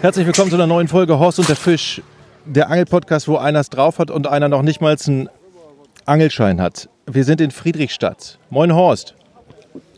[0.00, 2.00] Herzlich willkommen zu einer neuen Folge Horst und der Fisch.
[2.44, 5.28] Der Angelpodcast, wo einer es drauf hat und einer noch nicht mal einen
[6.06, 6.88] Angelschein hat.
[7.06, 8.38] Wir sind in Friedrichstadt.
[8.48, 9.16] Moin Horst.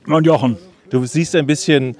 [0.06, 0.56] Moin Jochen.
[0.88, 1.98] Du siehst ein bisschen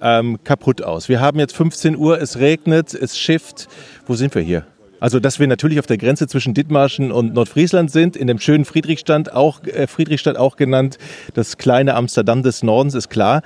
[0.00, 1.08] ähm, kaputt aus.
[1.08, 3.66] Wir haben jetzt 15 Uhr, es regnet, es schifft.
[4.06, 4.64] Wo sind wir hier?
[5.00, 8.64] Also, dass wir natürlich auf der Grenze zwischen Dithmarschen und Nordfriesland sind, in dem schönen
[8.64, 10.96] Friedrichstadt, auch, äh, Friedrichstadt auch genannt,
[11.34, 13.42] das kleine Amsterdam des Nordens, ist klar.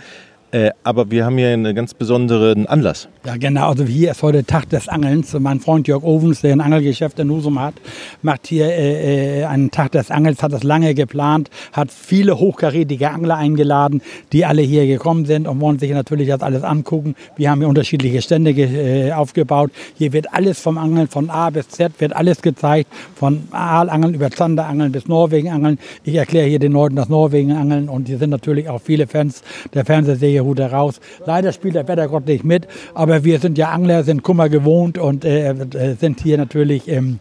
[0.56, 3.08] Äh, aber wir haben hier einen ganz besonderen Anlass.
[3.26, 3.68] Ja, genau.
[3.68, 5.34] Also hier ist heute Tag des Angelns.
[5.38, 7.74] Mein Freund Jörg Ovens, der ein Angelgeschäft in Husum hat,
[8.22, 13.10] macht hier äh, äh, einen Tag des Angelns, hat das lange geplant, hat viele hochkarätige
[13.10, 14.00] Angler eingeladen,
[14.32, 17.16] die alle hier gekommen sind und wollen sich natürlich das alles angucken.
[17.36, 19.70] Wir haben hier unterschiedliche Stände äh, aufgebaut.
[19.98, 22.90] Hier wird alles vom Angeln, von A bis Z, wird alles gezeigt.
[23.14, 25.78] Von Aalangeln über Zanderangeln bis Norwegenangeln.
[26.02, 29.42] Ich erkläre hier den Leuten das Norwegenangeln und hier sind natürlich auch viele Fans
[29.74, 31.00] der Fernsehserie Hut heraus.
[31.24, 35.24] Leider spielt der Wettergott nicht mit, aber wir sind ja Angler, sind Kummer gewohnt und
[35.24, 37.20] äh, äh sind hier natürlich im,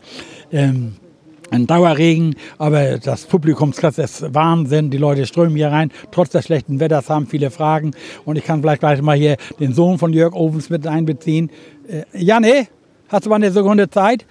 [0.52, 0.94] im
[1.52, 4.90] ein Dauerregen, aber das Publikumsklasse ist Wahnsinn.
[4.90, 5.92] Die Leute strömen hier rein.
[6.12, 7.92] Trotz des schlechten Wetters haben viele Fragen.
[8.26, 11.52] Und ich kann vielleicht gleich mal hier den Sohn von Jörg Ovens mit einbeziehen.
[11.88, 12.68] Äh, Janne,
[13.08, 14.26] Hast du mal eine Sekunde Zeit?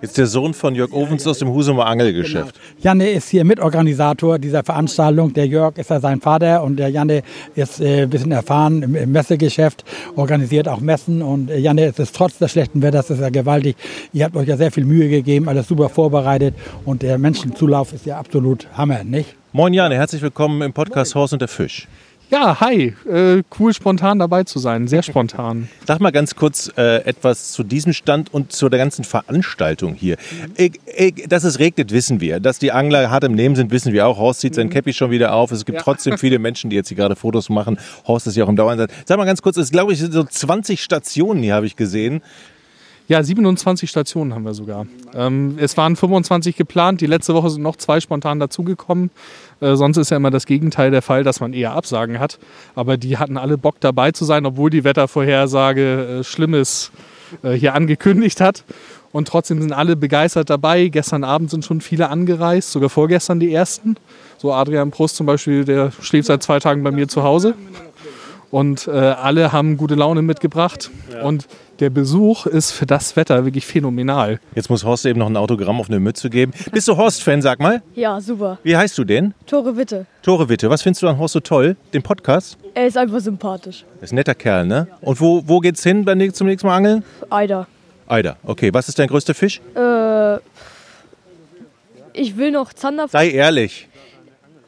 [0.00, 2.54] Jetzt der Sohn von Jörg Ovens aus dem Husumer Angelgeschäft.
[2.54, 2.84] Genau.
[2.84, 5.34] Janne ist hier Mitorganisator dieser Veranstaltung.
[5.34, 7.24] Der Jörg ist ja sein Vater und der Janne
[7.56, 9.84] ist äh, ein bisschen erfahren im, im, Messegeschäft,
[10.14, 11.22] organisiert auch Messen.
[11.22, 13.76] Und äh, Janne ist es trotz des schlechten Wetters ist ja gewaltig.
[14.12, 18.06] Ihr habt euch ja sehr viel Mühe gegeben, alles super vorbereitet und der Menschenzulauf ist
[18.06, 19.34] ja absolut Hammer, nicht?
[19.52, 21.88] Moin Janne, herzlich willkommen im Podcast Horst und der Fisch.
[22.30, 22.94] Ja, hi.
[23.08, 24.88] Äh, cool, spontan dabei zu sein.
[24.88, 25.68] Sehr spontan.
[25.86, 30.16] Sag mal ganz kurz äh, etwas zu diesem Stand und zu der ganzen Veranstaltung hier.
[30.56, 32.40] Ich, ich, dass es regnet, wissen wir.
[32.40, 34.18] Dass die Angler hart im Nehmen sind, wissen wir auch.
[34.18, 35.52] Horst zieht sein Käppi schon wieder auf.
[35.52, 35.82] Es gibt ja.
[35.82, 37.78] trotzdem viele Menschen, die jetzt hier gerade Fotos machen.
[38.06, 38.90] Horst ist ja auch im Dauersatz.
[39.04, 42.22] Sag mal ganz kurz, es glaube ich so 20 Stationen hier, habe ich gesehen.
[43.06, 44.86] Ja, 27 Stationen haben wir sogar.
[45.14, 49.10] Ähm, es waren 25 geplant, die letzte Woche sind noch zwei spontan dazugekommen.
[49.60, 52.38] Äh, sonst ist ja immer das Gegenteil der Fall, dass man eher Absagen hat.
[52.74, 56.92] Aber die hatten alle Bock dabei zu sein, obwohl die Wettervorhersage äh, Schlimmes
[57.42, 58.64] äh, hier angekündigt hat.
[59.12, 60.88] Und trotzdem sind alle begeistert dabei.
[60.88, 63.96] Gestern Abend sind schon viele angereist, sogar vorgestern die ersten.
[64.38, 67.54] So Adrian Brust zum Beispiel, der schläft seit zwei Tagen bei mir zu Hause.
[68.50, 70.90] Und äh, alle haben gute Laune mitgebracht.
[71.22, 71.46] Und
[71.80, 74.40] der Besuch ist für das Wetter wirklich phänomenal.
[74.54, 76.52] Jetzt muss Horst eben noch ein Autogramm auf eine Mütze geben.
[76.72, 77.82] Bist du Horst-Fan, sag mal?
[77.94, 78.58] Ja, super.
[78.62, 79.34] Wie heißt du denn?
[79.46, 80.06] Tore Witte.
[80.22, 80.70] Tore Witte.
[80.70, 81.76] Was findest du an Horst so toll?
[81.92, 82.56] Den Podcast?
[82.74, 83.84] Er ist einfach sympathisch.
[84.00, 84.88] Er ist ein netter Kerl, ne?
[85.00, 87.04] Und wo, wo geht's hin beim, zum nächsten Mal angeln?
[87.30, 87.66] Eider.
[88.06, 88.36] Eider.
[88.44, 89.60] Okay, was ist dein größter Fisch?
[89.74, 90.36] Äh,
[92.12, 93.08] ich will noch Zander.
[93.08, 93.88] Sei ehrlich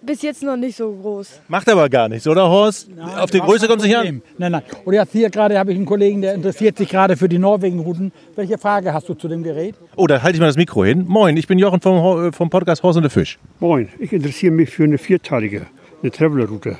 [0.06, 1.40] bis jetzt noch nicht so groß.
[1.48, 2.88] Macht aber gar nichts, oder Horst?
[2.94, 4.22] Nein, Auf die Größe kommt es nicht an.
[4.38, 4.62] Nein, nein.
[4.84, 8.12] Und jetzt hier gerade habe ich einen Kollegen, der interessiert sich gerade für die Norwegen-Routen.
[8.36, 9.74] Welche Frage hast du zu dem Gerät?
[9.96, 11.04] Oh, da halte ich mal das Mikro hin.
[11.06, 13.38] Moin, ich bin Jochen vom, vom Podcast Horst und der Fisch.
[13.60, 15.66] Moin, ich interessiere mich für eine vierteilige,
[16.02, 16.78] eine Traveler-Route.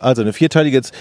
[0.00, 0.92] Also eine vierteilige jetzt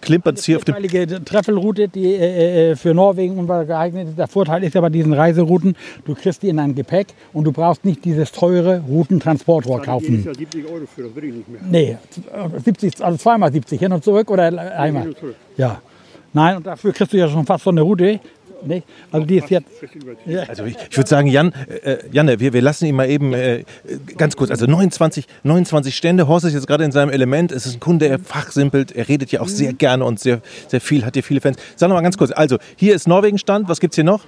[0.00, 0.74] klimpert hier auf dem.
[0.74, 4.18] Eine Treffelroute, die äh, äh für Norwegen geeignet ist.
[4.18, 7.52] Der Vorteil ist ja bei diesen Reiserouten, du kriegst die in ein Gepäck und du
[7.52, 10.24] brauchst nicht dieses teure Routentransportrohr kaufen.
[10.24, 11.60] Das 70 Euro für, das will ich nicht mehr.
[11.70, 11.96] Nee,
[12.64, 14.44] 70, also zweimal 70, hin und zurück oder
[14.78, 15.14] einmal?
[15.56, 15.80] Ja.
[16.32, 18.20] Nein, und dafür kriegst du ja schon fast so eine Route.
[18.64, 18.86] Nicht?
[19.12, 19.52] Also die jetzt.
[20.48, 21.52] Also ich, ich würde sagen, Jan,
[21.82, 23.64] äh, Janne, wir, wir lassen ihn mal eben äh,
[24.16, 24.50] ganz kurz.
[24.50, 26.26] Also 29, 29 Stände.
[26.28, 27.52] Horst ist jetzt gerade in seinem Element.
[27.52, 29.78] Es ist ein Kunde, er fachsimpelt, er redet ja auch sehr mhm.
[29.78, 31.58] gerne und sehr, sehr viel, hat hier viele Fans.
[31.76, 32.32] Sag noch mal ganz kurz.
[32.32, 33.68] Also hier ist Norwegen-Stand.
[33.68, 34.24] Was gibt es hier noch?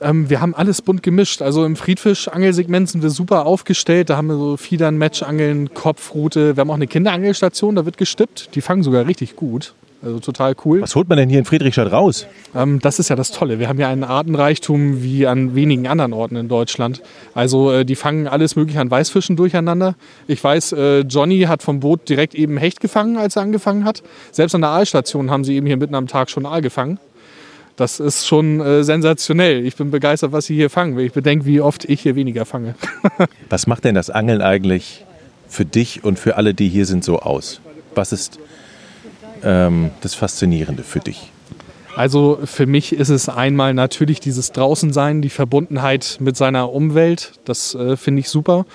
[0.00, 1.42] Ähm, wir haben alles bunt gemischt.
[1.42, 4.10] Also im Friedfisch-Angelsegment sind wir super aufgestellt.
[4.10, 6.56] Da haben wir so Fiedern, Matchangeln, Kopfrute.
[6.56, 8.54] Wir haben auch eine Kinderangelstation, da wird gestippt.
[8.54, 9.74] Die fangen sogar richtig gut.
[10.04, 10.82] Also total cool.
[10.82, 12.26] Was holt man denn hier in Friedrichstadt raus?
[12.54, 13.58] Ähm, das ist ja das Tolle.
[13.58, 17.00] Wir haben ja einen Artenreichtum wie an wenigen anderen Orten in Deutschland.
[17.32, 19.94] Also äh, die fangen alles Mögliche an Weißfischen durcheinander.
[20.26, 24.02] Ich weiß, äh, Johnny hat vom Boot direkt eben Hecht gefangen, als er angefangen hat.
[24.30, 26.98] Selbst an der Aalstation haben sie eben hier mitten am Tag schon Aal gefangen.
[27.76, 29.64] Das ist schon äh, sensationell.
[29.64, 32.74] Ich bin begeistert, was sie hier fangen, ich bedenke, wie oft ich hier weniger fange.
[33.48, 35.04] was macht denn das Angeln eigentlich
[35.48, 37.60] für dich und für alle, die hier sind, so aus?
[37.94, 38.38] Was ist
[39.44, 41.30] ähm, das Faszinierende für dich?
[41.96, 47.32] Also für mich ist es einmal natürlich dieses Draußensein, die Verbundenheit mit seiner Umwelt.
[47.44, 48.66] Das äh, finde ich super.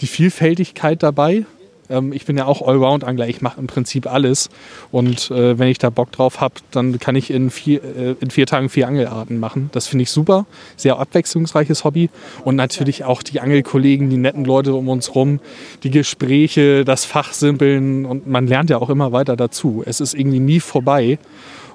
[0.00, 1.44] Die Vielfältigkeit dabei.
[1.90, 4.50] Ähm, ich bin ja auch Allround-Angler, ich mache im Prinzip alles.
[4.90, 8.30] Und äh, wenn ich da Bock drauf habe, dann kann ich in vier, äh, in
[8.30, 9.70] vier Tagen vier Angelarten machen.
[9.72, 10.46] Das finde ich super.
[10.76, 12.10] Sehr abwechslungsreiches Hobby.
[12.44, 15.40] Und natürlich auch die Angelkollegen, die netten Leute um uns rum,
[15.82, 18.06] die Gespräche, das Fachsimpeln.
[18.06, 19.82] Und man lernt ja auch immer weiter dazu.
[19.84, 21.18] Es ist irgendwie nie vorbei.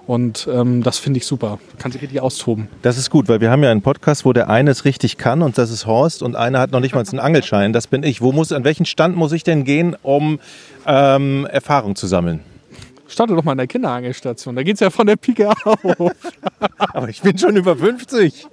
[0.08, 1.60] Und ähm, das finde ich super.
[1.78, 2.68] Kann sich richtig austoben.
[2.82, 5.42] Das ist gut, weil wir haben ja einen Podcast, wo der eine es richtig kann
[5.42, 7.74] und das ist Horst und einer hat noch nicht mal einen Angelschein.
[7.74, 8.22] Das bin ich.
[8.22, 10.40] Wo muss, an welchen Stand muss ich denn gehen, um
[10.86, 12.42] ähm, Erfahrung zu sammeln?
[13.08, 14.56] Starte doch mal in der Kinderangelstation.
[14.56, 16.12] Da geht es ja von der Pike auf.
[16.78, 18.48] Aber ich bin schon über 50.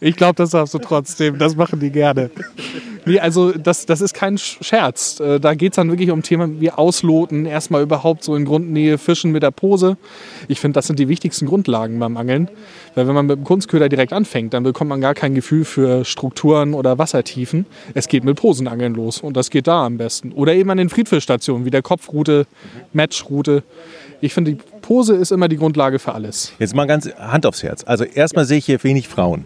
[0.00, 1.38] Ich glaube, das darfst du trotzdem.
[1.38, 2.30] Das machen die gerne.
[3.08, 5.18] Nee, also das, das ist kein Scherz.
[5.20, 8.98] Äh, Da geht es dann wirklich um Themen wie Ausloten, erstmal überhaupt so in Grundnähe
[8.98, 9.96] Fischen mit der Pose.
[10.46, 12.48] Ich finde, das sind die wichtigsten Grundlagen beim Angeln.
[12.94, 16.04] Weil wenn man mit dem Kunstköder direkt anfängt, dann bekommt man gar kein Gefühl für
[16.04, 17.66] Strukturen oder Wassertiefen.
[17.94, 20.32] Es geht mit Posenangeln los und das geht da am besten.
[20.32, 22.46] Oder eben an den Friedfischstationen, wie der Kopfroute,
[22.92, 23.62] Matchroute.
[24.20, 26.52] Ich finde, die Pose ist immer die Grundlage für alles.
[26.58, 27.84] Jetzt mal ganz Hand aufs Herz.
[27.86, 29.44] Also erstmal sehe ich hier wenig Frauen.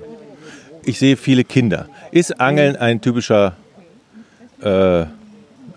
[0.85, 1.89] Ich sehe viele Kinder.
[2.13, 3.57] Ist Angeln ein typischer,
[4.61, 5.07] äh,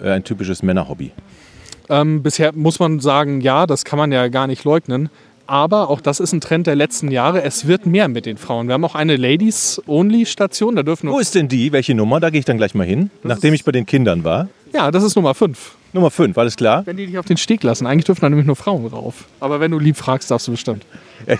[0.03, 1.11] ein typisches Männerhobby?
[1.87, 5.09] Ähm, bisher muss man sagen, ja, das kann man ja gar nicht leugnen.
[5.47, 7.43] Aber auch das ist ein Trend der letzten Jahre.
[7.43, 8.67] Es wird mehr mit den Frauen.
[8.67, 10.75] Wir haben auch eine Ladies-Only-Station.
[10.75, 11.71] Da dürfen Wo ist denn die?
[11.71, 12.19] Welche Nummer?
[12.19, 14.49] Da gehe ich dann gleich mal hin, nachdem ich bei den Kindern war.
[14.75, 15.71] Ja, das ist Nummer 5.
[15.93, 16.85] Nummer 5, alles klar?
[16.85, 17.87] Wenn die dich auf den Steg lassen.
[17.87, 19.23] Eigentlich dürfen da nämlich nur Frauen rauf.
[19.39, 20.85] Aber wenn du lieb fragst, darfst du bestimmt.
[21.25, 21.37] Äh,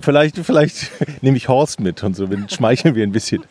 [0.00, 0.90] vielleicht, vielleicht
[1.20, 3.44] nehme ich Horst mit und so, dann schmeicheln wir ein bisschen.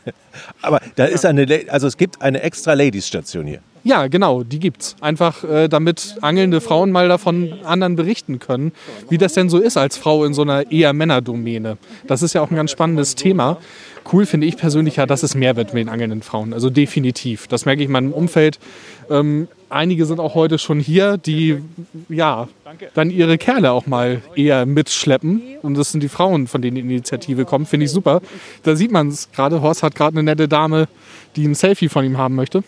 [0.64, 3.60] Aber da ist eine, also es gibt eine extra Ladies-Station hier.
[3.88, 4.98] Ja, genau, die gibt's.
[5.00, 8.74] Einfach äh, damit angelnde Frauen mal davon anderen berichten können,
[9.10, 11.78] wie das denn so ist als Frau in so einer eher Männerdomäne.
[12.06, 13.60] Das ist ja auch ein ganz spannendes Thema.
[14.12, 16.54] Cool finde ich persönlich ja, dass es mehr wird mit den angelnden Frauen.
[16.54, 17.48] Also definitiv.
[17.48, 18.60] Das merke ich in meinem Umfeld.
[19.10, 21.60] Ähm, einige sind auch heute schon hier, die
[22.10, 22.50] ja
[22.94, 25.42] dann ihre Kerle auch mal eher mitschleppen.
[25.62, 27.70] Und das sind die Frauen, von denen die Initiative kommt.
[27.70, 28.20] Finde ich super.
[28.64, 29.62] Da sieht man es gerade.
[29.62, 30.90] Horst hat gerade eine nette Dame,
[31.38, 32.66] die ein Selfie von ihm haben möchte.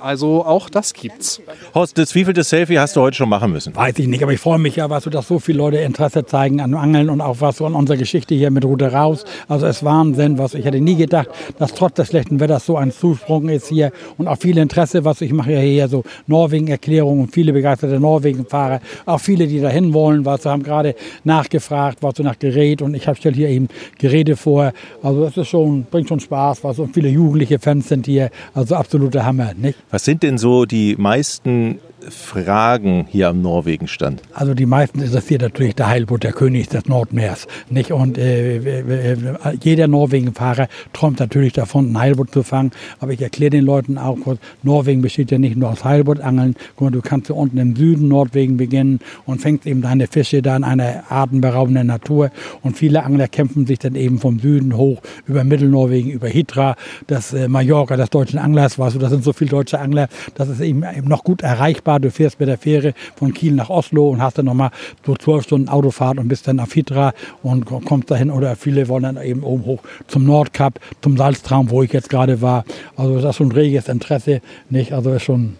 [0.00, 1.40] Also auch das gibt's.
[1.74, 3.74] Horst, das wievielte Selfie hast du heute schon machen müssen?
[3.74, 6.24] Weiß ich nicht, aber ich freue mich ja, was so, dass so viele Leute Interesse
[6.24, 9.24] zeigen an Angeln und auch was so an unserer Geschichte hier mit Rute raus.
[9.48, 11.28] Also es ist Wahnsinn, was ich hätte nie gedacht,
[11.58, 15.20] dass trotz des schlechten Wetters so ein Zusprung ist hier und auch viel Interesse, was
[15.20, 20.24] ich mache ja hier so Norwegen-Erklärungen und viele begeisterte Norwegen-Fahrer, auch viele, die dahin wollen,
[20.24, 23.68] was haben gerade nachgefragt, was so nach Gerät und ich habe stell hier eben
[23.98, 24.72] Geräte vor.
[25.02, 28.74] Also es ist schon, bringt schon Spaß, was so viele jugendliche Fans sind hier, also
[28.74, 29.78] absoluter Hammer, nicht?
[29.90, 34.22] Was sind denn so die meisten Fragen hier am Norwegenstand?
[34.32, 37.46] Also die meisten interessiert natürlich der Heilbutt, der König des Nordmeers.
[37.68, 37.92] Nicht?
[37.92, 39.16] Und äh, äh, äh,
[39.62, 42.70] jeder Norwegenfahrer träumt natürlich davon, einen Heilbutt zu fangen.
[43.00, 46.54] Aber ich erkläre den Leuten auch kurz, Norwegen besteht ja nicht nur aus Heilbuttangeln.
[46.76, 50.42] Guck mal, du kannst ja unten im Süden Nordwegen beginnen und fängst eben deine Fische
[50.42, 52.30] da in einer atemberaubenden Natur.
[52.62, 56.76] Und viele Angler kämpfen sich dann eben vom Süden hoch über Mittelnorwegen, über Hitra,
[57.06, 58.78] das äh, Mallorca des deutschen Anglers.
[58.78, 61.89] Weißt du, das sind so viele deutsche Angler, das ist eben, eben noch gut erreichbar.
[61.98, 64.70] Du fährst mit der Fähre von Kiel nach Oslo und hast dann nochmal
[65.04, 68.30] so zwölf Stunden Autofahrt und bist dann auf Hitra und kommst dahin.
[68.30, 72.40] Oder viele wollen dann eben oben hoch zum Nordkap, zum Salztraum, wo ich jetzt gerade
[72.40, 72.64] war.
[72.96, 74.92] Also das ist schon reges Interesse, nicht?
[74.92, 75.56] Also ist schon,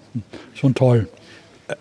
[0.54, 1.08] schon toll.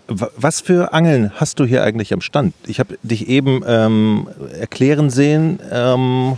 [0.07, 2.53] W- Was für Angeln hast du hier eigentlich am Stand?
[2.67, 4.27] Ich habe dich eben ähm,
[4.59, 5.59] erklären sehen.
[5.71, 6.37] Ähm,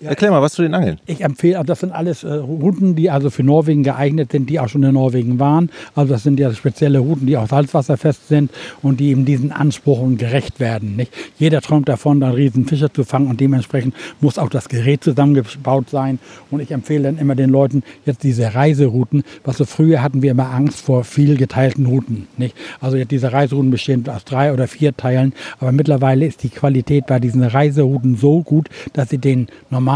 [0.00, 0.98] erklär mal, was zu den Angeln.
[1.06, 4.60] Ich empfehle, also das sind alles äh, Routen, die also für Norwegen geeignet sind, die
[4.60, 5.70] auch schon in Norwegen waren.
[5.94, 8.50] Also das sind ja spezielle Routen, die auch salzwasserfest sind
[8.82, 10.96] und die eben diesen Ansprüchen gerecht werden.
[10.96, 11.12] Nicht?
[11.38, 15.90] Jeder träumt davon, da riesen Fische zu fangen und dementsprechend muss auch das Gerät zusammengebaut
[15.90, 16.18] sein.
[16.50, 19.22] Und ich empfehle dann immer den Leuten jetzt diese Reiserouten.
[19.44, 22.28] Was so früher hatten wir immer Angst vor viel geteilten Routen.
[22.36, 22.56] Nicht?
[22.80, 27.06] Also jetzt diese Reiserouten bestehen aus drei oder vier Teilen, aber mittlerweile ist die Qualität
[27.06, 29.87] bei diesen Reiserouten so gut, dass sie den normalen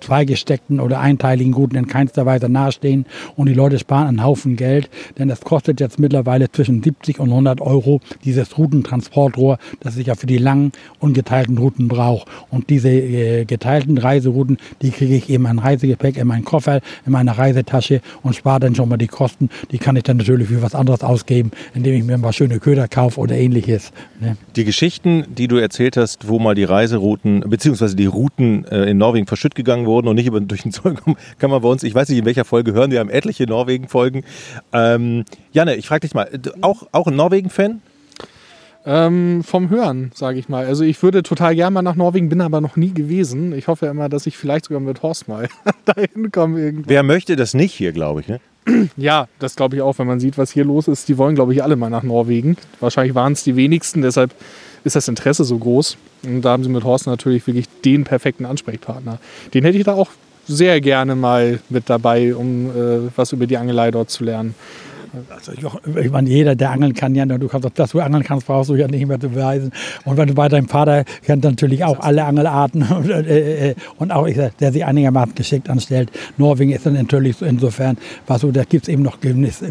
[0.00, 4.90] zweigesteckten oder einteiligen Routen in keinster Weise nahestehen und die Leute sparen einen Haufen Geld,
[5.18, 10.14] denn es kostet jetzt mittlerweile zwischen 70 und 100 Euro dieses Routentransportrohr, das ich ja
[10.14, 12.28] für die langen ungeteilten Routen brauche.
[12.50, 17.12] Und diese äh, geteilten Reiserouten, die kriege ich eben ein Reisegepäck in meinen Koffer, in
[17.12, 19.48] meine Reisetasche und spare dann schon mal die Kosten.
[19.70, 22.88] Die kann ich dann natürlich für was anderes ausgeben, indem ich mir mal schöne Köder
[22.88, 23.92] kaufe oder ähnliches.
[24.20, 24.36] Ne?
[24.56, 28.98] Die Geschichten, die du erzählt hast, wo mal die Reiserouten, beziehungsweise die Routen äh, in
[28.98, 31.82] Norwegen verschütt gegangen wurden und nicht über, durch den Zoll kommen, kann man bei uns,
[31.82, 34.24] ich weiß nicht, in welcher Folge hören, wir haben etliche Norwegen-Folgen.
[34.72, 36.28] Ähm, Janne, ich frage dich mal,
[36.60, 37.80] auch, auch ein Norwegen-Fan?
[38.84, 40.66] Ähm, vom Hören, sage ich mal.
[40.66, 43.52] Also ich würde total gerne mal nach Norwegen, bin aber noch nie gewesen.
[43.52, 45.48] Ich hoffe immer, dass ich vielleicht sogar mit Horst mal
[45.84, 46.88] dahin komme irgendwann.
[46.88, 48.40] Wer möchte das nicht hier, glaube ich, ne?
[48.96, 51.08] Ja, das glaube ich auch, wenn man sieht, was hier los ist.
[51.08, 52.56] Die wollen, glaube ich, alle mal nach Norwegen.
[52.80, 54.34] Wahrscheinlich waren es die wenigsten, deshalb
[54.84, 55.96] ist das Interesse so groß.
[56.24, 59.18] Und da haben sie mit Horst natürlich wirklich den perfekten Ansprechpartner.
[59.54, 60.10] Den hätte ich da auch
[60.46, 64.54] sehr gerne mal mit dabei, um äh, was über die Angelei dort zu lernen.
[65.28, 68.70] Also ich meine, jeder, der angeln kann, ja, du kannst, dass du angeln kannst, brauchst
[68.70, 69.70] du ja nicht mehr zu beweisen.
[70.04, 74.10] Und wenn du bei deinem Vater kennt natürlich auch alle Angelarten und, äh, äh, und
[74.10, 76.10] auch ich sag, der sich einigermaßen geschickt anstellt.
[76.38, 79.18] Norwegen ist dann natürlich so insofern, was so, da gibt es eben noch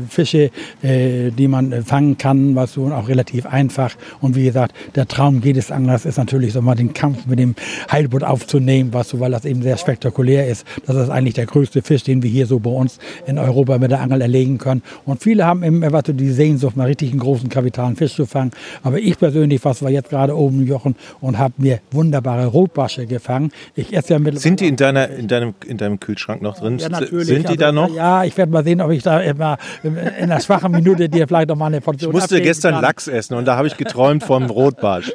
[0.10, 0.52] Fische,
[0.84, 3.96] äh, die man fangen kann, was so und auch relativ einfach.
[4.20, 7.56] Und wie gesagt, der Traum jedes Anglers ist natürlich so mal den Kampf mit dem
[7.92, 10.66] Heilboot aufzunehmen, was so, weil das eben sehr spektakulär ist.
[10.86, 13.90] Das ist eigentlich der größte Fisch, den wir hier so bei uns in Europa mit
[13.90, 14.84] der Angel erlegen können.
[15.06, 18.52] Und viele haben eben so die Sehnsucht, mal richtig einen großen kapitalen Fisch zu fangen.
[18.84, 23.52] Aber ich persönlich, was wir jetzt gerade oben jochen und habe mir wunderbare Rotbarsche gefangen.
[23.76, 24.40] Ich esse ja mittlerweile.
[24.40, 26.78] Sind die in, deiner, in, deinem, in deinem Kühlschrank noch drin?
[26.78, 27.28] Ja, natürlich.
[27.28, 27.94] Sind die also, da noch?
[27.94, 31.50] Ja, ich werde mal sehen, ob ich da immer in einer schwachen Minute dir vielleicht
[31.50, 32.82] noch mal eine Portion Ich musste gestern kann.
[32.82, 35.12] Lachs essen und da habe ich geträumt vom Rotbarsch.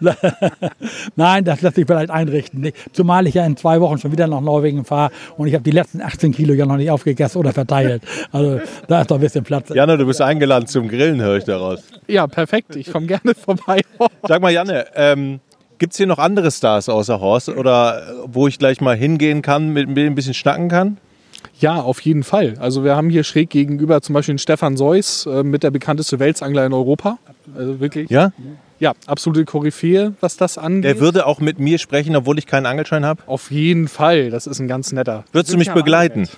[1.16, 2.72] Nein, das lässt sich vielleicht einrichten.
[2.92, 5.70] Zumal ich ja in zwei Wochen schon wieder nach Norwegen fahre und ich habe die
[5.70, 8.02] letzten 18 Kilo ja noch nicht aufgegessen oder verteilt.
[8.32, 9.70] Also da doch ein bisschen Platz.
[9.70, 11.80] Janne, du bist eingeladen zum Grillen, höre ich daraus.
[12.06, 12.76] Ja, perfekt.
[12.76, 13.80] Ich komme gerne vorbei.
[14.26, 15.40] Sag mal, Janne, ähm,
[15.78, 19.42] gibt es hier noch andere Stars außer Horst oder äh, wo ich gleich mal hingehen
[19.42, 20.98] kann, mit mir ein bisschen schnacken kann?
[21.58, 22.54] Ja, auf jeden Fall.
[22.58, 26.18] Also wir haben hier schräg gegenüber zum Beispiel den Stefan Seuss, äh, mit der bekannteste
[26.18, 27.18] Welsangler in Europa.
[27.56, 28.10] Also wirklich.
[28.10, 28.32] Ja?
[28.78, 30.84] Ja, absolute Koryphäe, was das angeht.
[30.84, 33.22] Der würde auch mit mir sprechen, obwohl ich keinen Angelschein habe.
[33.26, 34.28] auf jeden Fall.
[34.28, 35.24] Das ist ein ganz netter.
[35.32, 36.28] Würdest du mich begleiten?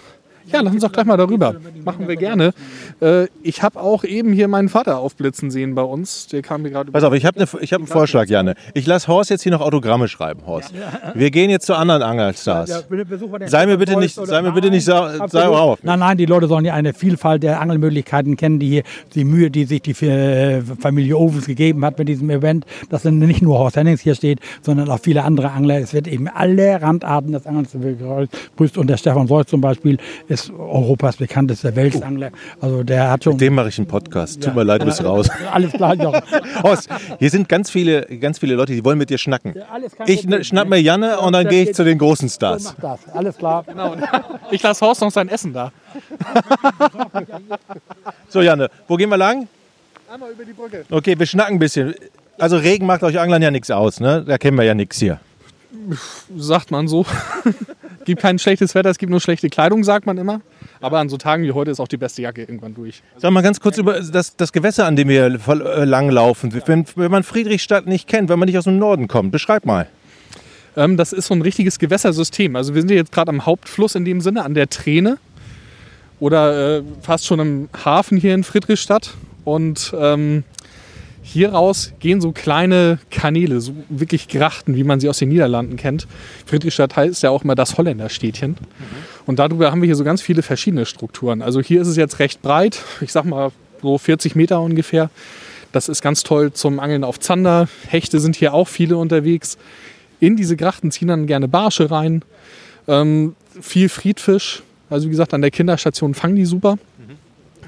[0.53, 1.57] Ja, lass uns doch gleich mal darüber.
[1.85, 2.53] Machen wir gerne.
[3.01, 6.27] Äh, ich habe auch eben hier meinen Vater aufblitzen sehen bei uns.
[6.29, 8.55] Der kam mir gerade Pass auf, ich habe ne, ich hab einen Vorschlag, Janne.
[8.75, 10.73] Ich lasse Horst jetzt hier noch Autogramme schreiben, Horst.
[11.15, 12.85] Wir gehen jetzt zu anderen Angelstars.
[13.47, 15.81] Sei mir bitte nicht, sei mir bitte nicht sa sei auf.
[15.83, 18.83] Nein, nein, die Leute sollen ja eine Vielfalt der Angelmöglichkeiten kennen, die hier
[19.15, 23.19] die Mühe, die sich die äh, Familie Ovens gegeben hat mit diesem Event, dass dann
[23.19, 25.79] nicht nur Horst Hennings hier steht, sondern auch viele andere Angler.
[25.79, 30.38] Es wird eben alle Randarten des Angelns begrüßt und der Stefan Seuss zum Beispiel ist
[30.51, 32.31] Europas bekanntester Welsangler.
[32.61, 34.43] Also der hat schon Mit dem mache ich einen Podcast.
[34.43, 35.29] Tut mir leid, du bist raus.
[35.53, 36.23] alles klar, Jochen.
[36.63, 39.55] Horst, hier sind ganz viele, ganz viele Leute, die wollen mit dir schnacken.
[40.07, 40.45] Ich Problem.
[40.45, 42.65] schnapp mir Janne und dann gehe ich zu den großen Stars.
[42.65, 43.65] Mach das, alles klar.
[43.65, 43.97] Genau.
[44.51, 45.73] Ich lasse Horst noch sein Essen da.
[48.29, 49.47] So, Janne, wo gehen wir lang?
[50.11, 50.85] Einmal über die Brücke.
[50.91, 51.95] Okay, wir schnacken ein bisschen.
[52.39, 54.25] Also Regen macht euch Anglern ja nichts aus, ne?
[54.27, 55.21] Da kennen wir ja nichts hier.
[56.37, 57.05] Sagt man so.
[58.09, 60.41] Gibt kein schlechtes Wetter, es gibt nur schlechte Kleidung, sagt man immer.
[60.81, 63.03] Aber an so Tagen wie heute ist auch die beste Jacke irgendwann durch.
[63.19, 66.53] Sag mal ganz kurz über das, das Gewässer, an dem wir äh, langlaufen.
[66.67, 69.87] Wenn, wenn man Friedrichstadt nicht kennt, wenn man nicht aus dem Norden kommt, beschreib mal.
[70.75, 72.57] Ähm, das ist so ein richtiges Gewässersystem.
[72.57, 75.19] Also wir sind jetzt gerade am Hauptfluss in dem Sinne, an der Träne.
[76.19, 79.15] Oder äh, fast schon im Hafen hier in Friedrichstadt.
[79.45, 80.45] Und ähm,
[81.33, 86.07] hieraus gehen so kleine Kanäle, so wirklich Grachten, wie man sie aus den Niederlanden kennt.
[86.47, 88.57] Friedrichstadt heißt ja auch immer das Holländerstädtchen.
[89.27, 91.43] Und darüber haben wir hier so ganz viele verschiedene Strukturen.
[91.43, 95.11] Also hier ist es jetzt recht breit, ich sag mal so 40 Meter ungefähr.
[95.71, 97.69] Das ist ganz toll zum Angeln auf Zander.
[97.87, 99.59] Hechte sind hier auch viele unterwegs.
[100.21, 102.23] In diese Grachten ziehen dann gerne Barsche rein.
[102.87, 104.63] Ähm, viel Friedfisch.
[104.89, 106.79] Also wie gesagt, an der Kinderstation fangen die super.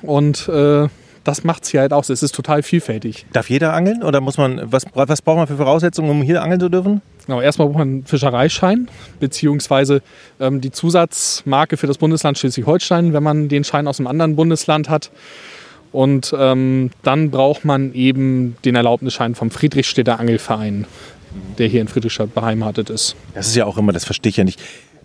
[0.02, 0.88] Und äh,
[1.24, 2.08] das macht es hier halt aus.
[2.08, 3.26] Es ist total vielfältig.
[3.32, 6.60] Darf jeder angeln oder muss man, was, was braucht man für Voraussetzungen, um hier angeln
[6.60, 7.02] zu dürfen?
[7.26, 8.88] Genau, erstmal braucht man einen Fischereischein,
[9.20, 10.02] beziehungsweise
[10.40, 14.88] ähm, die Zusatzmarke für das Bundesland Schleswig-Holstein, wenn man den Schein aus einem anderen Bundesland
[14.88, 15.10] hat.
[15.92, 20.86] Und ähm, dann braucht man eben den Erlaubnisschein vom Friedrichstädter Angelverein,
[21.58, 23.16] der hier in Friedrichstadt beheimatet ist.
[23.34, 24.60] Das ist ja auch immer, das verstehe ich ja nicht.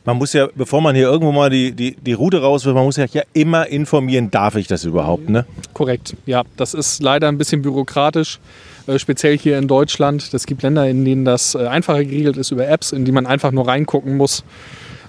[0.05, 2.85] Man muss ja, bevor man hier irgendwo mal die, die, die Route raus will, man
[2.85, 5.45] muss ja, immer informieren, darf ich das überhaupt, ne?
[5.73, 6.43] Korrekt, ja.
[6.57, 8.39] Das ist leider ein bisschen bürokratisch,
[8.85, 10.31] äh, speziell hier in Deutschland.
[10.31, 13.25] Es gibt Länder, in denen das äh, einfacher geregelt ist über Apps, in die man
[13.25, 14.43] einfach nur reingucken muss.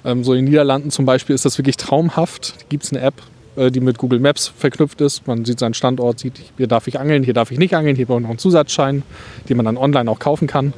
[0.06, 2.54] Ähm, so in den Niederlanden zum Beispiel ist das wirklich traumhaft.
[2.56, 3.14] Da gibt es eine App,
[3.56, 5.26] äh, die mit Google Maps verknüpft ist.
[5.26, 8.06] Man sieht seinen Standort, sieht, hier darf ich angeln, hier darf ich nicht angeln, hier
[8.06, 9.02] brauche ich noch einen Zusatzschein,
[9.50, 10.72] den man dann online auch kaufen kann.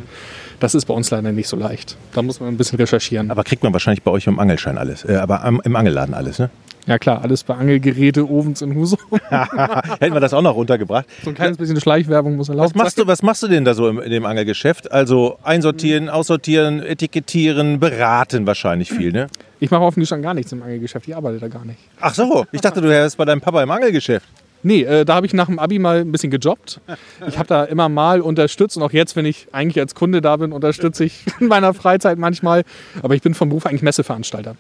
[0.61, 1.97] Das ist bei uns leider nicht so leicht.
[2.13, 3.31] Da muss man ein bisschen recherchieren.
[3.31, 6.39] Aber kriegt man wahrscheinlich bei euch im Angelschein alles, äh, aber am, im Angelladen alles,
[6.39, 6.51] ne?
[6.89, 8.99] Ja klar, alles bei Angelgeräte, Ovens in Husum.
[9.29, 11.05] Hätten wir das auch noch runtergebracht.
[11.23, 13.75] So ein kleines bisschen Schleichwerbung muss erlaubt Was machst du, was machst du denn da
[13.75, 14.91] so im, in dem Angelgeschäft?
[14.91, 19.27] Also einsortieren, aussortieren, etikettieren, beraten wahrscheinlich viel, ne?
[19.61, 21.07] Ich mache offensichtlich schon gar nichts im Angelgeschäft.
[21.09, 21.79] Ich arbeite da gar nicht.
[22.01, 24.27] Ach so, ich dachte, du wärst bei deinem Papa im Angelgeschäft.
[24.63, 26.81] Nee, äh, da habe ich nach dem Abi mal ein bisschen gejobbt.
[27.27, 30.37] Ich habe da immer mal unterstützt und auch jetzt, wenn ich eigentlich als Kunde da
[30.37, 32.65] bin, unterstütze ich in meiner Freizeit manchmal.
[33.03, 34.57] Aber ich bin vom Beruf eigentlich Messeveranstalter.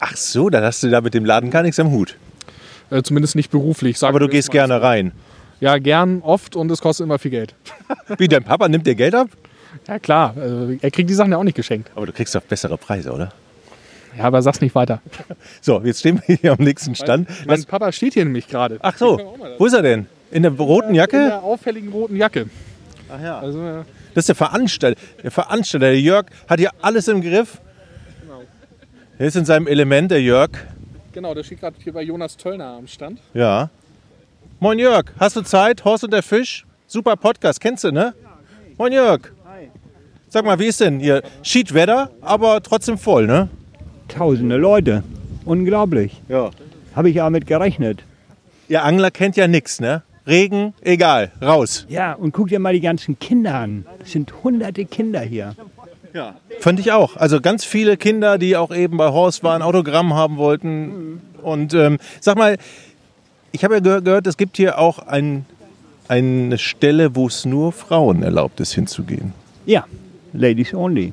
[0.00, 2.16] Ach so, dann hast du da mit dem Laden gar nichts am Hut.
[2.90, 3.98] Äh, zumindest nicht beruflich.
[3.98, 5.12] sagen Aber du gehst gerne rein.
[5.60, 5.66] so.
[5.66, 7.54] Ja, gern, oft und es kostet immer viel Geld.
[8.18, 9.28] Wie, dein Papa nimmt dir Geld ab?
[9.86, 11.90] Ja klar, äh, er kriegt die Sachen ja auch nicht geschenkt.
[11.94, 13.32] Aber du kriegst doch bessere Preise, oder?
[14.18, 15.00] Ja, aber sag's nicht weiter.
[15.60, 17.28] So, jetzt stehen wir hier am nächsten Stand.
[17.46, 18.78] Mein Das, Papa steht hier nämlich gerade.
[18.82, 20.06] ach so, wo ist er denn?
[20.30, 21.16] In der roten In Jacke?
[21.26, 22.46] der auffälligen roten Jacke.
[23.10, 23.38] Ach ja.
[23.38, 25.00] Also, äh, Das ist der Veranstalter.
[25.22, 27.60] Der Veranstalter, der Jörg, hat hier alles im Griff.
[29.18, 30.50] Er ist in seinem Element, der Jörg.
[31.12, 33.20] genau, der steht gerade hier bei Jonas Töllner am Stand.
[33.34, 33.70] Ja.
[34.58, 35.84] Moin Jörg, hast du Zeit?
[35.84, 36.64] Horst und der Fisch?
[36.86, 38.14] Super Podcast, kennst du, ne?
[38.78, 39.20] Moin Jörg.
[40.28, 41.22] Sag mal, wie ist denn hier?
[41.42, 43.48] Schiedwetter, aber trotzdem voll, ne?
[44.16, 45.02] Tausende Leute.
[45.44, 46.20] Unglaublich.
[46.28, 46.50] Ja.
[46.94, 48.02] Habe ich ja mit gerechnet.
[48.68, 50.02] Ihr Angler kennt ja nichts, ne?
[50.26, 51.86] Regen, egal, raus.
[51.88, 53.86] Ja, und guck dir mal die ganzen Kinder an.
[54.04, 55.56] Es sind hunderte Kinder hier.
[56.14, 56.36] Ja.
[56.60, 57.16] Fand ich auch.
[57.16, 61.20] Also ganz viele Kinder, die auch eben bei Horst waren, Autogramm haben wollten.
[61.42, 62.56] Und ähm, sag mal,
[63.50, 65.44] ich habe ja gehör- gehört, es gibt hier auch ein,
[66.06, 69.32] eine Stelle, wo es nur Frauen erlaubt ist, hinzugehen.
[69.66, 69.86] Ja,
[70.34, 71.12] Ladies only.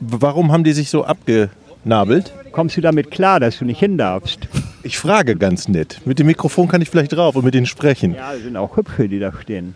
[0.00, 2.32] Warum haben die sich so abgenabelt?
[2.52, 4.40] Kommst du damit klar, dass du nicht hin darfst?
[4.82, 6.00] Ich frage ganz nett.
[6.04, 8.14] Mit dem Mikrofon kann ich vielleicht drauf und mit denen sprechen.
[8.14, 9.74] Ja, es sind auch hübsche, die da stehen.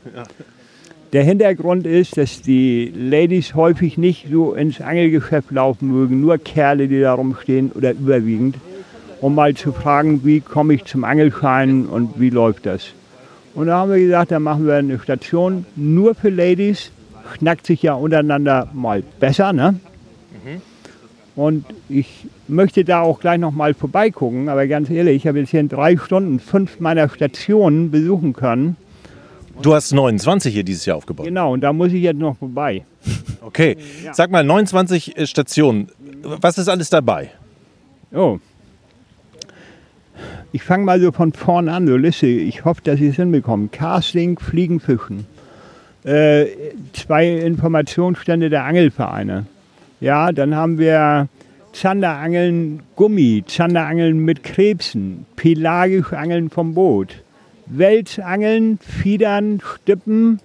[1.12, 6.86] Der Hintergrund ist, dass die Ladies häufig nicht so ins Angelgeschäft laufen mögen, nur Kerle,
[6.86, 8.56] die da rumstehen oder überwiegend,
[9.20, 12.92] um mal zu fragen, wie komme ich zum Angelschein und wie läuft das.
[13.54, 16.92] Und da haben wir gesagt, dann machen wir eine Station nur für Ladies,
[17.36, 19.80] schnackt sich ja untereinander mal besser, ne?
[21.40, 25.48] Und ich möchte da auch gleich noch mal vorbeigucken, aber ganz ehrlich, ich habe jetzt
[25.48, 28.76] hier in drei Stunden fünf meiner Stationen besuchen können.
[29.62, 31.24] Du hast 29 hier dieses Jahr aufgebaut.
[31.24, 32.84] Genau, und da muss ich jetzt noch vorbei.
[33.40, 33.78] Okay.
[34.12, 35.88] Sag mal, 29 Stationen.
[36.22, 37.30] Was ist alles dabei?
[38.12, 38.38] Oh.
[40.52, 42.26] Ich fange mal so von vorn an, so Liste.
[42.26, 43.68] Ich hoffe, dass ich es hinbekomme.
[43.68, 45.26] Casting, Fliegen, Fischen.
[46.04, 46.48] Äh,
[46.92, 49.46] zwei Informationsstände der Angelvereine.
[50.00, 51.28] Ja, dann haben wir
[51.72, 57.22] Zanderangeln Gummi, Zanderangeln mit Krebsen, pelagisch Angeln vom Boot,
[57.66, 60.40] Welsangeln, Fiedern, Stippen,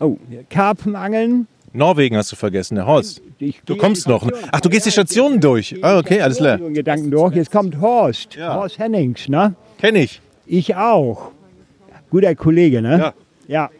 [0.00, 0.16] oh,
[0.50, 1.46] Karpfenangeln.
[1.72, 3.20] Norwegen hast du vergessen, der Horst.
[3.38, 4.24] Ich Du kommst noch.
[4.24, 4.32] ne?
[4.52, 5.74] Ach, du gehst die Stationen durch.
[5.82, 6.58] Ah, okay, alles klar.
[6.58, 7.34] Gedanken durch.
[7.34, 8.36] Jetzt kommt Horst.
[8.36, 8.54] Ja.
[8.54, 9.54] Horst Hennings, ne?
[9.78, 10.20] Kenn ich.
[10.46, 11.32] Ich auch.
[12.10, 12.98] Guter Kollege, ne?
[12.98, 13.14] Ja.
[13.48, 13.70] Ja.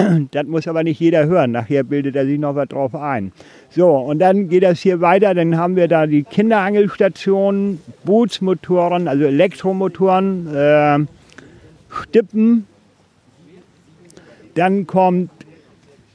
[0.30, 1.52] Das muss aber nicht jeder hören.
[1.52, 3.32] Nachher bildet er sich noch was drauf ein.
[3.70, 5.34] So, und dann geht das hier weiter.
[5.34, 10.98] Dann haben wir da die Kinderangelstationen, Bootsmotoren, also Elektromotoren, äh,
[12.02, 12.66] Stippen.
[14.54, 15.30] Dann kommt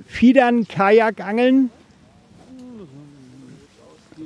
[0.05, 1.69] Fiedern, Kajakangeln.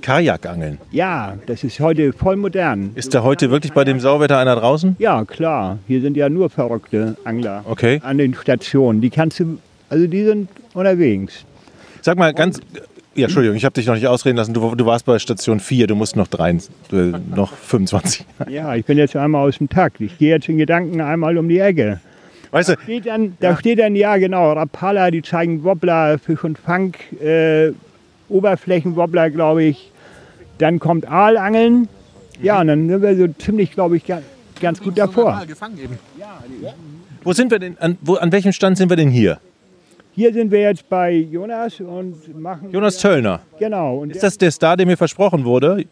[0.02, 0.78] Kajakangeln.
[0.92, 2.92] Ja, das ist heute voll modern.
[2.96, 4.96] Ist da heute wirklich bei dem Sauwetter einer draußen?
[5.00, 5.80] Ja, klar.
[5.88, 8.00] Hier sind ja nur verrückte Angler Okay.
[8.04, 9.02] an den Stationen.
[9.02, 9.58] Die kannst du,
[9.90, 11.46] also die sind unterwegs.
[12.02, 12.60] Sag mal ganz.
[13.16, 14.54] Ja, Entschuldigung, ich habe dich noch nicht ausreden lassen.
[14.54, 16.96] Du, du warst bei Station 4, du musst noch, drei, äh,
[17.36, 18.26] noch 25.
[18.50, 20.00] Ja, ich bin jetzt einmal aus dem Takt.
[20.00, 22.00] Ich gehe jetzt in Gedanken einmal um die Ecke.
[22.52, 26.58] Weißt du, Steht dann, da steht dann, ja genau, Rapala, die zeigen Wobbler, Fisch und
[26.58, 27.72] Fang, äh,
[28.30, 29.88] Oberflächenwobbler, glaube ich.
[30.60, 31.88] Dann kommt Aalangeln.
[32.41, 34.24] Ja, und dann sind wir so ziemlich, glaube ich, ganz,
[34.62, 35.41] ganz gut davor.
[35.48, 35.98] gefangen eben.
[37.24, 37.78] wo sind wir denn?
[37.80, 39.39] An, wo, an welchem Stand sind wir denn hier?
[40.13, 42.72] Hier sind wir jetzt bei Jonas und machen.
[42.72, 43.41] Jonas Töllner.
[43.58, 44.00] Genau.
[44.00, 45.86] Und Ist das der Star, der mir versprochen wurde?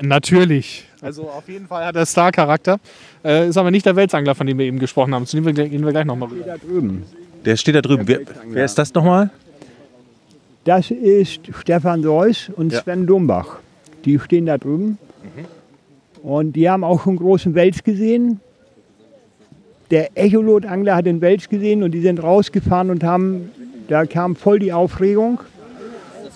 [0.00, 0.86] Natürlich.
[1.00, 2.78] Also auf jeden Fall hat er Star-Charakter.
[3.24, 5.26] Äh, ist aber nicht der Weltsangler, von dem wir eben gesprochen haben.
[5.26, 6.44] Zu dem gehen wir gleich nochmal rüber.
[6.46, 7.04] da drüben.
[7.44, 8.08] Der steht da drüben.
[8.08, 9.30] Wer, wer ist das nochmal?
[10.64, 12.80] Das ist Stefan Seuss und Ja.
[12.82, 13.58] Sven Dombach.
[14.04, 14.98] Die stehen da drüben.
[16.22, 18.40] Und die haben auch schon großen Wels gesehen.
[19.90, 23.50] Der Echolot-Angler hat den Wels gesehen und die sind rausgefahren und haben,
[23.88, 25.40] da kam voll die Aufregung.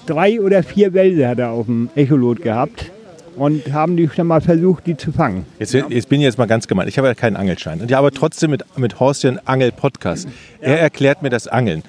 [0.07, 2.91] Drei oder vier Wälse hat er auf dem Echolot gehabt
[3.37, 5.47] und haben die schon mal versucht, die zu fangen.
[5.59, 6.88] Jetzt, jetzt bin ich jetzt mal ganz gemein.
[6.88, 7.81] Ich habe ja keinen Angelschein.
[7.81, 10.29] Und ja, aber trotzdem mit, mit Horst Angel-Podcast.
[10.61, 11.83] Er erklärt mir das Angeln.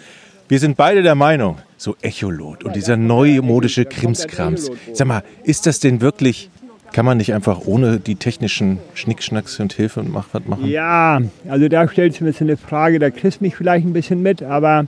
[0.50, 4.72] Wir sind beide der Meinung, so Echolot und dieser neumodische Krimskrams.
[4.94, 6.50] Sag mal, ist das denn wirklich,
[6.92, 10.66] kann man nicht einfach ohne die technischen Schnickschnacks und Hilfe und Mach was machen?
[10.68, 13.94] Ja, also da stellst du mir jetzt eine Frage, da kriegst du mich vielleicht ein
[13.94, 14.88] bisschen mit, aber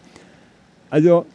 [0.90, 1.28] also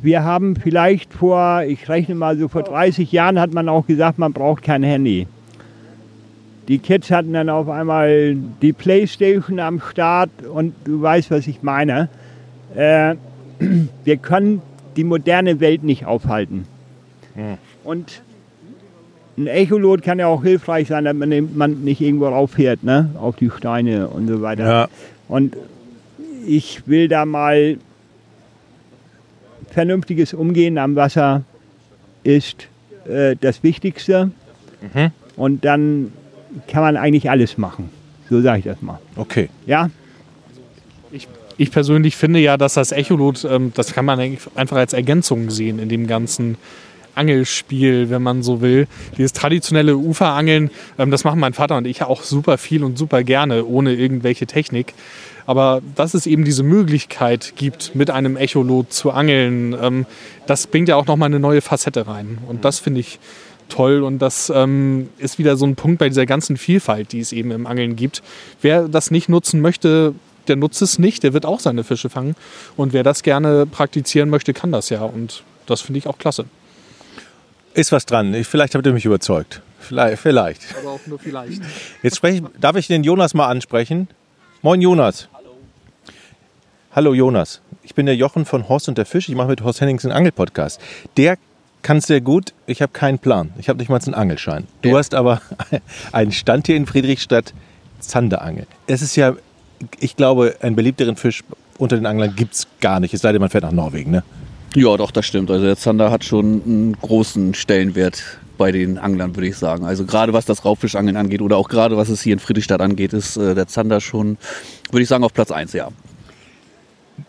[0.00, 4.18] wir haben vielleicht vor, ich rechne mal so vor 30 Jahren hat man auch gesagt,
[4.18, 5.26] man braucht kein Handy.
[6.68, 11.62] Die Kids hatten dann auf einmal die Playstation am Start und du weißt, was ich
[11.62, 12.08] meine.
[12.74, 13.14] Äh,
[14.04, 14.62] wir können
[14.96, 16.66] die moderne Welt nicht aufhalten.
[17.84, 18.22] Und
[19.38, 23.10] ein Echolot kann ja auch hilfreich sein, dass man, man nicht irgendwo rauffährt, ne?
[23.18, 24.66] auf die Steine und so weiter.
[24.66, 24.88] Ja.
[25.28, 25.56] Und
[26.46, 27.78] ich will da mal
[29.70, 31.42] vernünftiges Umgehen am Wasser
[32.24, 32.68] ist
[33.08, 34.32] äh, das Wichtigste.
[35.36, 36.12] Und dann
[36.66, 37.90] kann man eigentlich alles machen.
[38.30, 38.98] So sage ich das mal.
[39.16, 39.48] Okay.
[39.66, 39.90] Ja?
[41.60, 45.50] Ich persönlich finde ja, dass das Echolot, ähm, das kann man eigentlich einfach als Ergänzung
[45.50, 46.56] sehen in dem ganzen
[47.16, 48.86] Angelspiel, wenn man so will.
[49.16, 53.24] Dieses traditionelle Uferangeln, ähm, das machen mein Vater und ich auch super viel und super
[53.24, 54.94] gerne, ohne irgendwelche Technik.
[55.46, 60.06] Aber dass es eben diese Möglichkeit gibt, mit einem Echolot zu angeln, ähm,
[60.46, 62.38] das bringt ja auch nochmal eine neue Facette rein.
[62.46, 63.18] Und das finde ich
[63.68, 67.32] toll und das ähm, ist wieder so ein Punkt bei dieser ganzen Vielfalt, die es
[67.32, 68.22] eben im Angeln gibt.
[68.60, 70.14] Wer das nicht nutzen möchte,
[70.48, 72.34] der nutzt es nicht, der wird auch seine Fische fangen.
[72.76, 75.02] Und wer das gerne praktizieren möchte, kann das ja.
[75.02, 76.46] Und das finde ich auch klasse.
[77.74, 78.34] Ist was dran.
[78.34, 79.62] Ich, vielleicht habt ihr mich überzeugt.
[79.78, 80.20] Vielleicht.
[80.20, 80.62] vielleicht.
[80.80, 81.62] Aber auch nur vielleicht.
[82.02, 84.08] Jetzt spreche ich, darf ich den Jonas mal ansprechen?
[84.62, 85.28] Moin Jonas.
[85.32, 85.50] Hallo.
[86.92, 87.60] Hallo Jonas.
[87.82, 89.28] Ich bin der Jochen von Horst und der Fisch.
[89.28, 90.80] Ich mache mit Horst Henningsen einen Angelpodcast.
[91.16, 91.38] Der
[91.82, 92.52] kann es sehr gut.
[92.66, 93.50] Ich habe keinen Plan.
[93.58, 94.66] Ich habe nicht mal einen Angelschein.
[94.82, 95.40] Du hast aber
[96.12, 97.54] einen Stand hier in Friedrichstadt,
[98.00, 98.66] Zanderangel.
[98.86, 99.34] Es ist ja,
[99.98, 101.42] ich glaube, einen beliebteren Fisch
[101.78, 103.14] unter den Anglern gibt es gar nicht.
[103.14, 104.10] Es sei denn, man fährt nach Norwegen.
[104.10, 104.22] Ne?
[104.74, 105.50] Ja, doch, das stimmt.
[105.50, 108.22] Also der Zander hat schon einen großen Stellenwert
[108.58, 109.84] bei den Anglern, würde ich sagen.
[109.84, 113.12] Also gerade was das Raubfischangeln angeht oder auch gerade was es hier in Friedrichstadt angeht,
[113.12, 114.36] ist äh, der Zander schon,
[114.90, 115.88] würde ich sagen, auf Platz 1, ja.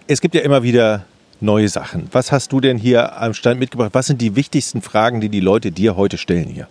[0.08, 1.06] Es gibt ja immer wieder
[1.42, 2.08] neue Sachen.
[2.12, 3.92] Was hast du denn hier am Stand mitgebracht?
[3.94, 6.68] Was sind die wichtigsten Fragen, die die Leute dir heute stellen hier?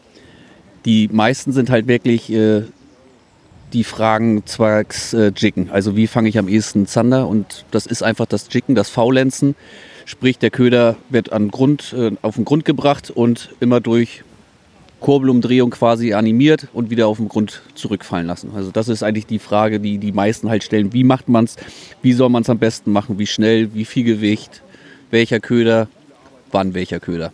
[0.84, 2.62] Die meisten sind halt wirklich äh,
[3.72, 5.70] die Fragen zwecks äh, Jicken.
[5.70, 7.28] Also wie fange ich am ehesten Zander?
[7.28, 9.54] Und das ist einfach das Jicken, das Faulenzen.
[10.04, 14.22] Sprich, der Köder wird an Grund, äh, auf den Grund gebracht und immer durch
[15.00, 18.50] Kurbelumdrehung quasi animiert und wieder auf den Grund zurückfallen lassen.
[18.54, 20.92] Also das ist eigentlich die Frage, die die meisten halt stellen.
[20.92, 21.56] Wie macht man es?
[22.02, 23.18] Wie soll man es am besten machen?
[23.18, 23.74] Wie schnell?
[23.74, 24.62] Wie viel Gewicht?
[25.10, 25.88] Welcher Köder?
[26.50, 27.32] Wann welcher Köder?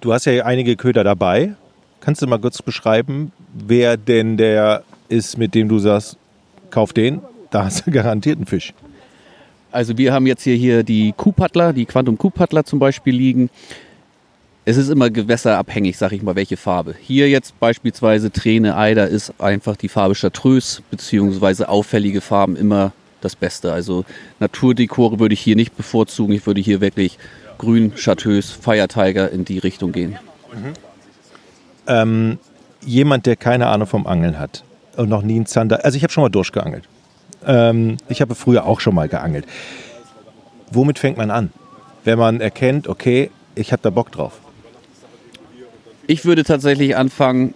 [0.00, 1.54] Du hast ja einige Köder dabei.
[2.00, 6.16] Kannst du mal kurz beschreiben, wer denn der ist, mit dem du sagst,
[6.70, 8.72] kauf den, da hast du garantiert einen Fisch.
[9.70, 13.50] Also wir haben jetzt hier, hier die Kuhpaddler, die Quantum Kuhpaddler zum Beispiel liegen.
[14.64, 16.94] Es ist immer gewässerabhängig, sag ich mal, welche Farbe.
[17.00, 23.34] Hier jetzt beispielsweise Träne, Eider ist einfach die Farbe Chartreuse, beziehungsweise auffällige Farben immer das
[23.34, 23.72] Beste.
[23.72, 24.04] Also
[24.38, 26.32] Naturdekore würde ich hier nicht bevorzugen.
[26.32, 27.18] Ich würde hier wirklich
[27.58, 30.16] grün, Chartreuse, Tiger in die Richtung gehen.
[31.88, 32.38] Ähm,
[32.84, 34.62] jemand, der keine Ahnung vom Angeln hat
[34.96, 36.84] und noch nie einen Zander, also ich habe schon mal durchgeangelt.
[37.44, 39.44] Ähm, ich habe früher auch schon mal geangelt.
[40.70, 41.52] Womit fängt man an?
[42.04, 44.41] Wenn man erkennt, okay, ich habe da Bock drauf.
[46.06, 47.54] Ich würde tatsächlich anfangen,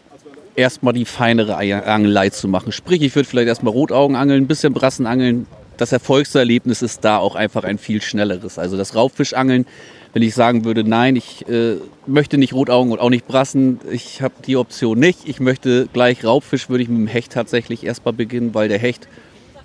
[0.55, 2.73] erstmal die feinere Angelei zu machen.
[2.73, 5.47] Sprich, ich würde vielleicht erstmal Rotaugen angeln, ein bisschen Brassen angeln.
[5.77, 8.59] Das Erfolgserlebnis ist da auch einfach ein viel schnelleres.
[8.59, 9.67] Also das Raubfischangeln,
[10.15, 14.23] wenn ich sagen würde, nein, ich äh, möchte nicht Rotaugen und auch nicht Brassen, ich
[14.23, 15.29] habe die Option nicht.
[15.29, 19.09] Ich möchte gleich Raubfisch, würde ich mit dem Hecht tatsächlich erstmal beginnen, weil der Hecht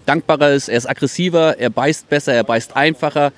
[0.06, 3.32] dankbarer ist, er ist aggressiver, er beißt besser, er beißt einfacher.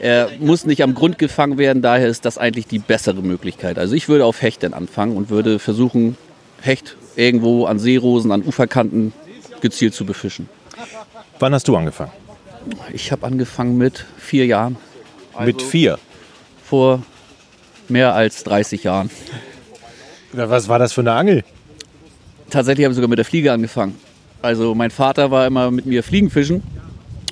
[0.00, 3.78] Er muss nicht am Grund gefangen werden, daher ist das eigentlich die bessere Möglichkeit.
[3.78, 6.16] Also ich würde auf Hecht dann anfangen und würde versuchen,
[6.62, 9.12] Hecht irgendwo an Seerosen, an Uferkanten
[9.60, 10.48] gezielt zu befischen.
[11.38, 12.12] Wann hast du angefangen?
[12.92, 14.76] Ich habe angefangen mit vier Jahren.
[15.38, 15.98] Mit vier.
[16.64, 17.02] Vor
[17.88, 19.10] mehr als 30 Jahren.
[20.32, 21.44] Was war das für eine Angel?
[22.48, 23.96] Tatsächlich habe ich sogar mit der Fliege angefangen.
[24.40, 26.62] Also mein Vater war immer mit mir Fliegenfischen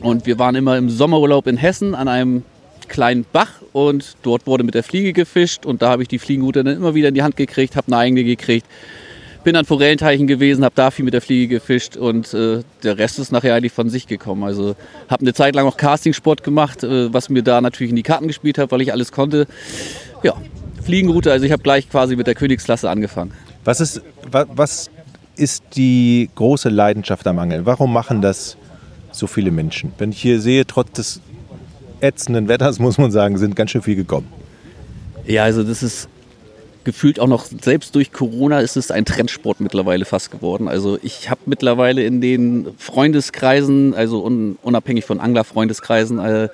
[0.02, 2.44] und wir waren immer im Sommerurlaub in Hessen an einem
[2.88, 6.64] kleinen Bach und dort wurde mit der Fliege gefischt und da habe ich die Fliegenrute
[6.64, 8.66] dann immer wieder in die Hand gekriegt, habe eine eigene gekriegt.
[9.44, 13.18] Bin an Forellenteichen gewesen, habe da viel mit der Fliege gefischt und äh, der Rest
[13.20, 14.42] ist nachher eigentlich von sich gekommen.
[14.42, 14.74] Also
[15.09, 18.27] habe eine Zeit lang auch Castingsport gemacht, äh, was mir da natürlich in die Karten
[18.27, 19.46] gespielt hat, weil ich alles konnte.
[20.24, 20.35] Ja,
[20.83, 23.33] Fliegenroute, also ich habe gleich quasi mit der Königsklasse angefangen.
[23.64, 24.90] Was ist, wa- was
[25.37, 27.64] ist die große Leidenschaft am Angeln?
[27.64, 28.57] Warum machen das
[29.12, 29.92] so viele Menschen?
[29.98, 31.20] Wenn ich hier sehe, trotz des
[32.01, 34.29] ätzenden Wetters, muss man sagen, sind ganz schön viel gekommen.
[35.27, 36.09] Ja, also das ist
[36.85, 40.69] gefühlt auch noch, selbst durch Corona ist es ein Trendsport mittlerweile fast geworden.
[40.69, 46.49] Also ich habe mittlerweile in den Freundeskreisen, also un, unabhängig von Anglerfreundeskreisen, äh,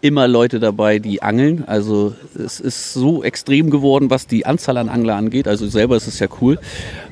[0.00, 1.64] immer Leute dabei, die angeln.
[1.66, 5.46] Also es ist so extrem geworden, was die Anzahl an Angler angeht.
[5.46, 6.58] Also selber ist es ja cool.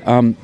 [0.04, 0.36] Ähm,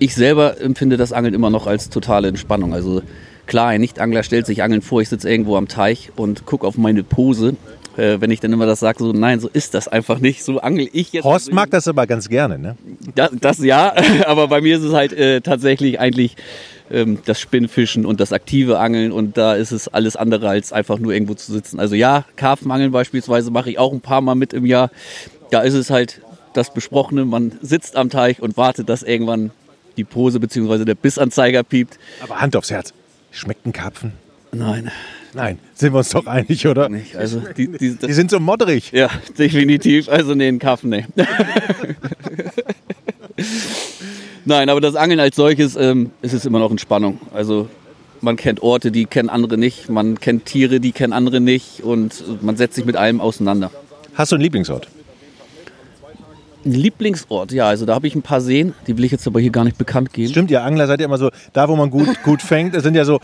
[0.00, 2.74] ich selber empfinde das Angeln immer noch als totale Entspannung.
[2.74, 3.02] Also
[3.48, 6.78] klar, ein Nicht-Angler stellt sich Angeln vor, ich sitze irgendwo am Teich und gucke auf
[6.78, 7.56] meine Pose.
[7.96, 10.44] Äh, wenn ich dann immer das sage, so nein, so ist das einfach nicht.
[10.44, 11.24] So angel ich jetzt.
[11.24, 12.76] Horst mag das aber ganz gerne, ne?
[13.16, 13.92] Das, das ja,
[14.26, 16.36] aber bei mir ist es halt äh, tatsächlich eigentlich
[16.92, 21.00] ähm, das Spinnfischen und das aktive Angeln und da ist es alles andere als einfach
[21.00, 21.80] nur irgendwo zu sitzen.
[21.80, 24.90] Also ja, Karpfenangeln beispielsweise mache ich auch ein paar Mal mit im Jahr.
[25.50, 26.20] Da ist es halt
[26.52, 29.50] das Besprochene, man sitzt am Teich und wartet, dass irgendwann
[29.96, 30.84] die Pose bzw.
[30.84, 31.98] der Bissanzeiger piept.
[32.22, 32.94] Aber Hand aufs Herz.
[33.30, 34.12] Schmeckt ein Karpfen?
[34.52, 34.90] Nein,
[35.34, 36.88] Nein, sind wir uns doch einig, oder?
[36.88, 37.14] nicht.
[37.14, 38.92] Also die, die, Die sind so modderig.
[38.92, 40.08] ja, definitiv.
[40.08, 41.04] Also nee, ein Karpfen, nee.
[44.44, 47.20] Nein, aber das Angeln als solches ähm, ist es immer noch in Spannung.
[47.34, 47.68] Also
[48.20, 49.88] man kennt Orte, die kennen andere nicht.
[49.90, 51.82] Man kennt Tiere, die kennen andere nicht.
[51.82, 53.70] Und man setzt sich mit allem auseinander.
[54.14, 54.88] Hast du einen Lieblingsort?
[56.68, 58.74] Ein Lieblingsort, ja, also da habe ich ein paar Seen.
[58.86, 60.28] Die will ich jetzt aber hier gar nicht bekannt geben.
[60.28, 62.94] Stimmt, ihr Angler seid ja immer so, da wo man gut, gut fängt, das sind
[62.94, 63.20] ja so,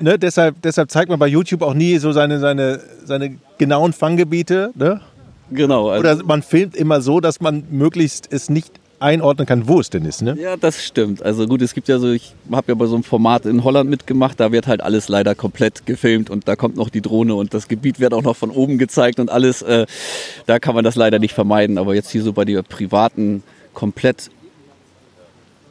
[0.00, 4.70] ne, deshalb, deshalb zeigt man bei YouTube auch nie so seine, seine, seine genauen Fanggebiete,
[4.74, 5.02] ne?
[5.50, 5.90] Genau.
[5.90, 9.90] Also, Oder man filmt immer so, dass man möglichst es nicht einordnen kann, wo es
[9.90, 10.36] denn ist, ne?
[10.40, 11.22] Ja, das stimmt.
[11.22, 13.90] Also gut, es gibt ja so, ich habe ja bei so einem Format in Holland
[13.90, 17.54] mitgemacht, da wird halt alles leider komplett gefilmt und da kommt noch die Drohne und
[17.54, 19.62] das Gebiet wird auch noch von oben gezeigt und alles.
[19.62, 19.86] Äh,
[20.46, 21.78] da kann man das leider nicht vermeiden.
[21.78, 23.42] Aber jetzt hier so bei den privaten,
[23.74, 24.30] komplett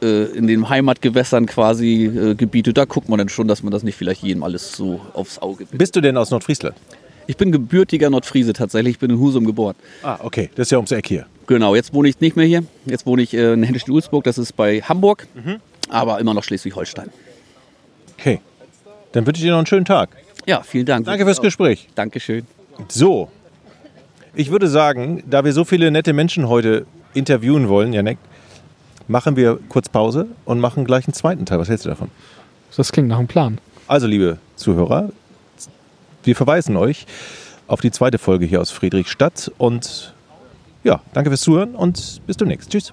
[0.02, 3.82] äh, in den Heimatgewässern quasi äh, Gebiete, da guckt man dann schon, dass man das
[3.82, 5.78] nicht vielleicht jedem alles so aufs Auge bindet.
[5.78, 6.76] Bist du denn aus Nordfriesland?
[7.26, 9.74] Ich bin gebürtiger Nordfriese tatsächlich, ich bin in Husum geboren.
[10.02, 11.26] Ah, okay, das ist ja ums Eck hier.
[11.46, 12.64] Genau, jetzt wohne ich nicht mehr hier.
[12.86, 15.26] Jetzt wohne ich äh, in Hennisch-Ulzburg, das ist bei Hamburg,
[15.88, 17.10] aber immer noch Schleswig-Holstein.
[18.18, 18.40] Okay,
[19.12, 20.10] dann wünsche ich dir noch einen schönen Tag.
[20.46, 21.06] Ja, vielen Dank.
[21.06, 21.88] Danke fürs Gespräch.
[21.94, 22.46] Dankeschön.
[22.88, 23.28] So,
[24.34, 28.18] ich würde sagen, da wir so viele nette Menschen heute interviewen wollen, Janek,
[29.08, 31.58] machen wir kurz Pause und machen gleich einen zweiten Teil.
[31.58, 32.10] Was hältst du davon?
[32.76, 33.58] Das klingt nach einem Plan.
[33.88, 35.10] Also, liebe Zuhörer,
[36.26, 37.06] wir verweisen euch
[37.66, 40.14] auf die zweite Folge hier aus Friedrichstadt und
[40.84, 42.70] ja, danke fürs Zuhören und bis demnächst.
[42.70, 42.92] Tschüss.